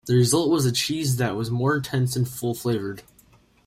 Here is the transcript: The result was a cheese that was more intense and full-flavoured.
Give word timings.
The 0.07 0.15
result 0.15 0.49
was 0.49 0.65
a 0.65 0.71
cheese 0.71 1.17
that 1.17 1.35
was 1.35 1.51
more 1.51 1.75
intense 1.75 2.15
and 2.15 2.27
full-flavoured. 2.27 3.03